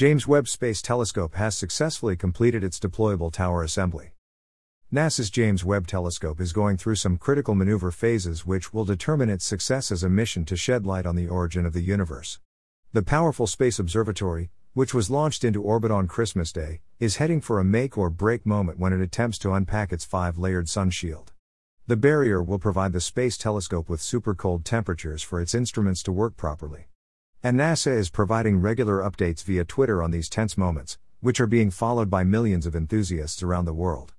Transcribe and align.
James 0.00 0.26
Webb 0.26 0.48
Space 0.48 0.80
Telescope 0.80 1.34
has 1.34 1.54
successfully 1.54 2.16
completed 2.16 2.64
its 2.64 2.80
deployable 2.80 3.30
tower 3.30 3.62
assembly. 3.62 4.12
NASA's 4.90 5.28
James 5.28 5.62
Webb 5.62 5.86
Telescope 5.86 6.40
is 6.40 6.54
going 6.54 6.78
through 6.78 6.94
some 6.94 7.18
critical 7.18 7.54
maneuver 7.54 7.90
phases 7.90 8.46
which 8.46 8.72
will 8.72 8.86
determine 8.86 9.28
its 9.28 9.44
success 9.44 9.92
as 9.92 10.02
a 10.02 10.08
mission 10.08 10.46
to 10.46 10.56
shed 10.56 10.86
light 10.86 11.04
on 11.04 11.16
the 11.16 11.28
origin 11.28 11.66
of 11.66 11.74
the 11.74 11.82
universe. 11.82 12.40
The 12.94 13.02
powerful 13.02 13.46
Space 13.46 13.78
Observatory, 13.78 14.48
which 14.72 14.94
was 14.94 15.10
launched 15.10 15.44
into 15.44 15.60
orbit 15.60 15.90
on 15.90 16.08
Christmas 16.08 16.50
Day, 16.50 16.80
is 16.98 17.16
heading 17.16 17.42
for 17.42 17.60
a 17.60 17.62
make 17.62 17.98
or 17.98 18.08
break 18.08 18.46
moment 18.46 18.78
when 18.78 18.94
it 18.94 19.02
attempts 19.02 19.36
to 19.40 19.52
unpack 19.52 19.92
its 19.92 20.06
five 20.06 20.38
layered 20.38 20.70
sun 20.70 20.88
shield. 20.88 21.34
The 21.86 21.98
barrier 21.98 22.42
will 22.42 22.58
provide 22.58 22.94
the 22.94 23.02
Space 23.02 23.36
Telescope 23.36 23.90
with 23.90 24.00
super 24.00 24.34
cold 24.34 24.64
temperatures 24.64 25.22
for 25.22 25.42
its 25.42 25.54
instruments 25.54 26.02
to 26.04 26.10
work 26.10 26.38
properly. 26.38 26.86
And 27.42 27.58
NASA 27.58 27.96
is 27.96 28.10
providing 28.10 28.60
regular 28.60 28.98
updates 28.98 29.42
via 29.42 29.64
Twitter 29.64 30.02
on 30.02 30.10
these 30.10 30.28
tense 30.28 30.58
moments, 30.58 30.98
which 31.20 31.40
are 31.40 31.46
being 31.46 31.70
followed 31.70 32.10
by 32.10 32.22
millions 32.22 32.66
of 32.66 32.76
enthusiasts 32.76 33.42
around 33.42 33.64
the 33.64 33.72
world. 33.72 34.12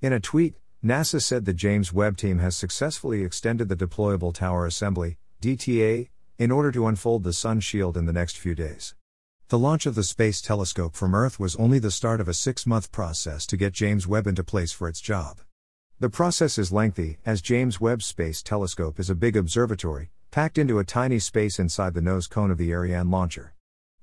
In 0.00 0.14
a 0.14 0.20
tweet, 0.20 0.54
NASA 0.82 1.20
said 1.20 1.44
the 1.44 1.52
James 1.52 1.92
Webb 1.92 2.16
team 2.16 2.38
has 2.38 2.56
successfully 2.56 3.22
extended 3.22 3.68
the 3.68 3.76
Deployable 3.76 4.32
Tower 4.32 4.64
Assembly, 4.64 5.18
DTA, 5.42 6.08
in 6.38 6.50
order 6.50 6.72
to 6.72 6.86
unfold 6.86 7.22
the 7.22 7.34
Sun 7.34 7.60
shield 7.60 7.98
in 7.98 8.06
the 8.06 8.14
next 8.14 8.38
few 8.38 8.54
days. 8.54 8.94
The 9.48 9.58
launch 9.58 9.84
of 9.84 9.94
the 9.94 10.02
Space 10.02 10.40
Telescope 10.40 10.94
from 10.94 11.14
Earth 11.14 11.38
was 11.38 11.54
only 11.56 11.78
the 11.78 11.90
start 11.90 12.18
of 12.18 12.28
a 12.28 12.34
six 12.34 12.66
month 12.66 12.90
process 12.90 13.44
to 13.46 13.58
get 13.58 13.74
James 13.74 14.06
Webb 14.06 14.26
into 14.26 14.42
place 14.42 14.72
for 14.72 14.88
its 14.88 15.02
job. 15.02 15.40
The 16.00 16.08
process 16.08 16.56
is 16.56 16.72
lengthy, 16.72 17.18
as 17.26 17.42
James 17.42 17.78
Webb 17.78 18.02
Space 18.02 18.42
Telescope 18.42 18.98
is 18.98 19.10
a 19.10 19.14
big 19.14 19.36
observatory, 19.36 20.12
packed 20.30 20.58
into 20.58 20.78
a 20.78 20.84
tiny 20.84 21.18
space 21.18 21.58
inside 21.58 21.94
the 21.94 22.02
nose 22.02 22.26
cone 22.26 22.50
of 22.50 22.58
the 22.58 22.70
Ariane 22.70 23.10
launcher. 23.10 23.54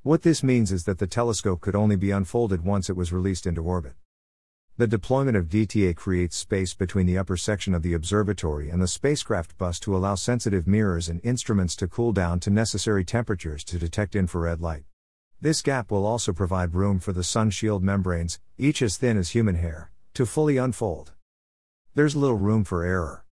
What 0.01 0.23
this 0.23 0.43
means 0.43 0.71
is 0.71 0.85
that 0.85 0.97
the 0.97 1.07
telescope 1.07 1.61
could 1.61 1.75
only 1.75 1.95
be 1.95 2.11
unfolded 2.11 2.63
once 2.63 2.89
it 2.89 2.95
was 2.95 3.13
released 3.13 3.45
into 3.45 3.61
orbit. 3.61 3.93
The 4.77 4.87
deployment 4.87 5.37
of 5.37 5.47
DTA 5.47 5.95
creates 5.95 6.35
space 6.35 6.73
between 6.73 7.05
the 7.05 7.17
upper 7.17 7.37
section 7.37 7.73
of 7.73 7.81
the 7.81 7.93
observatory 7.93 8.69
and 8.69 8.81
the 8.81 8.87
spacecraft 8.87 9.57
bus 9.57 9.79
to 9.81 9.95
allow 9.95 10.15
sensitive 10.15 10.67
mirrors 10.67 11.09
and 11.09 11.21
instruments 11.23 11.75
to 11.77 11.87
cool 11.87 12.11
down 12.11 12.39
to 12.41 12.49
necessary 12.49 13.05
temperatures 13.05 13.63
to 13.63 13.79
detect 13.79 14.15
infrared 14.15 14.61
light. 14.61 14.83
This 15.39 15.61
gap 15.61 15.91
will 15.91 16.05
also 16.05 16.33
provide 16.33 16.75
room 16.75 16.99
for 16.99 17.13
the 17.13 17.23
sun 17.23 17.51
shield 17.51 17.83
membranes, 17.83 18.39
each 18.57 18.81
as 18.81 18.97
thin 18.97 19.17
as 19.17 19.29
human 19.29 19.55
hair, 19.55 19.91
to 20.15 20.25
fully 20.25 20.57
unfold. 20.57 21.13
There's 21.93 22.15
little 22.15 22.37
room 22.37 22.63
for 22.63 22.83
error. 22.83 23.24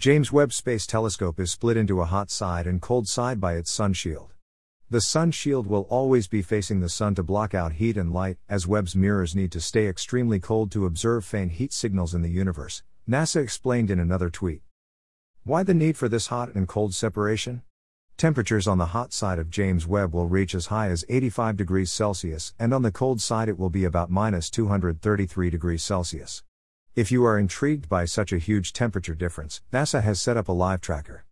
James 0.00 0.32
Webb 0.32 0.50
Space 0.50 0.86
Telescope 0.86 1.38
is 1.38 1.50
split 1.50 1.76
into 1.76 2.00
a 2.00 2.06
hot 2.06 2.30
side 2.30 2.66
and 2.66 2.80
cold 2.80 3.06
side 3.06 3.38
by 3.38 3.52
its 3.56 3.70
sun 3.70 3.92
shield. 3.92 4.32
The 4.88 5.02
sun 5.02 5.30
shield 5.30 5.66
will 5.66 5.82
always 5.90 6.26
be 6.26 6.40
facing 6.40 6.80
the 6.80 6.88
sun 6.88 7.14
to 7.16 7.22
block 7.22 7.54
out 7.54 7.72
heat 7.72 7.98
and 7.98 8.10
light, 8.10 8.38
as 8.48 8.66
Webb's 8.66 8.96
mirrors 8.96 9.36
need 9.36 9.52
to 9.52 9.60
stay 9.60 9.88
extremely 9.88 10.40
cold 10.40 10.72
to 10.72 10.86
observe 10.86 11.26
faint 11.26 11.52
heat 11.52 11.74
signals 11.74 12.14
in 12.14 12.22
the 12.22 12.30
universe, 12.30 12.82
NASA 13.06 13.42
explained 13.42 13.90
in 13.90 14.00
another 14.00 14.30
tweet. 14.30 14.62
Why 15.44 15.64
the 15.64 15.74
need 15.74 15.98
for 15.98 16.08
this 16.08 16.28
hot 16.28 16.54
and 16.54 16.66
cold 16.66 16.94
separation? 16.94 17.60
Temperatures 18.16 18.66
on 18.66 18.78
the 18.78 18.96
hot 18.96 19.12
side 19.12 19.38
of 19.38 19.50
James 19.50 19.86
Webb 19.86 20.14
will 20.14 20.28
reach 20.28 20.54
as 20.54 20.68
high 20.68 20.88
as 20.88 21.04
85 21.10 21.58
degrees 21.58 21.92
Celsius, 21.92 22.54
and 22.58 22.72
on 22.72 22.80
the 22.80 22.90
cold 22.90 23.20
side 23.20 23.50
it 23.50 23.58
will 23.58 23.68
be 23.68 23.84
about 23.84 24.10
minus 24.10 24.48
233 24.48 25.50
degrees 25.50 25.82
Celsius. 25.82 26.42
If 26.96 27.12
you 27.12 27.24
are 27.24 27.38
intrigued 27.38 27.88
by 27.88 28.04
such 28.04 28.32
a 28.32 28.38
huge 28.38 28.72
temperature 28.72 29.14
difference, 29.14 29.62
NASA 29.72 30.02
has 30.02 30.20
set 30.20 30.36
up 30.36 30.48
a 30.48 30.52
live 30.52 30.80
tracker. 30.80 31.24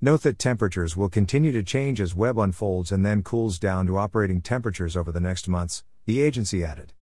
Note 0.00 0.22
that 0.22 0.38
temperatures 0.38 0.96
will 0.96 1.10
continue 1.10 1.52
to 1.52 1.62
change 1.62 2.00
as 2.00 2.14
Webb 2.14 2.38
unfolds 2.38 2.90
and 2.90 3.04
then 3.04 3.22
cools 3.22 3.58
down 3.58 3.86
to 3.88 3.98
operating 3.98 4.40
temperatures 4.40 4.96
over 4.96 5.12
the 5.12 5.20
next 5.20 5.48
months, 5.48 5.84
the 6.06 6.22
agency 6.22 6.64
added. 6.64 6.94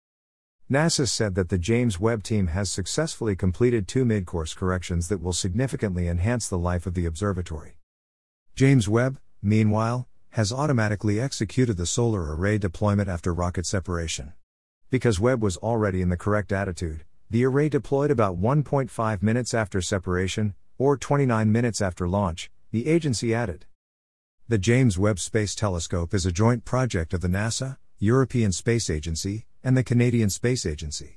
NASA 0.71 1.07
said 1.07 1.35
that 1.35 1.51
the 1.51 1.59
James 1.59 2.01
Webb 2.01 2.23
team 2.23 2.47
has 2.47 2.73
successfully 2.73 3.37
completed 3.37 3.87
two 3.87 4.07
mid 4.07 4.25
course 4.25 4.55
corrections 4.55 5.09
that 5.09 5.21
will 5.21 5.35
significantly 5.35 6.09
enhance 6.09 6.49
the 6.49 6.59
life 6.59 6.87
of 6.87 6.95
the 6.95 7.05
observatory. 7.05 7.77
James 8.57 8.89
Webb, 8.89 9.21
meanwhile, 9.43 10.09
has 10.31 10.51
automatically 10.51 11.21
executed 11.21 11.77
the 11.77 11.85
solar 11.85 12.35
array 12.35 12.57
deployment 12.57 13.11
after 13.11 13.35
rocket 13.35 13.67
separation. 13.67 14.33
Because 14.89 15.21
Webb 15.21 15.43
was 15.43 15.59
already 15.59 16.01
in 16.01 16.09
the 16.09 16.17
correct 16.17 16.53
attitude, 16.53 17.05
the 17.31 17.45
array 17.45 17.69
deployed 17.69 18.11
about 18.11 18.41
1.5 18.41 19.23
minutes 19.23 19.55
after 19.55 19.81
separation, 19.81 20.55
or 20.79 20.97
29 20.97 21.51
minutes 21.51 21.81
after 21.81 22.09
launch, 22.09 22.51
the 22.71 22.87
agency 22.87 23.35
added. 23.35 23.67
The 24.49 24.59
James 24.59 24.99
Webb 24.99 25.19
Space 25.19 25.55
Telescope 25.55 26.15
is 26.15 26.25
a 26.25 26.33
joint 26.33 26.65
project 26.65 27.13
of 27.13 27.21
the 27.21 27.29
NASA, 27.29 27.77
European 27.99 28.53
Space 28.53 28.89
Agency, 28.89 29.47
and 29.65 29.77
the 29.77 29.85
Canadian 29.85 30.31
Space 30.31 30.65
Agency. 30.65 31.17